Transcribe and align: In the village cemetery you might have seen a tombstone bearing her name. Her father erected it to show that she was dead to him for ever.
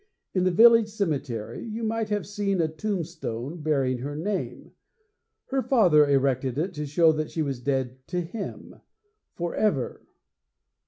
In 0.33 0.45
the 0.45 0.49
village 0.51 0.87
cemetery 0.89 1.63
you 1.63 1.83
might 1.83 2.09
have 2.09 2.25
seen 2.25 2.59
a 2.59 2.67
tombstone 2.67 3.61
bearing 3.61 3.99
her 3.99 4.15
name. 4.15 4.71
Her 5.49 5.61
father 5.61 6.09
erected 6.09 6.57
it 6.57 6.73
to 6.73 6.87
show 6.87 7.11
that 7.11 7.29
she 7.29 7.43
was 7.43 7.59
dead 7.59 8.07
to 8.07 8.21
him 8.21 8.77
for 9.35 9.53
ever. 9.53 10.07